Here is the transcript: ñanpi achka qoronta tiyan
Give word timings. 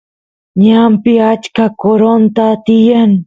ñanpi 0.63 1.13
achka 1.31 1.65
qoronta 1.79 2.45
tiyan 2.65 3.11